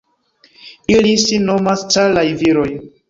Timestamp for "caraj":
1.97-2.25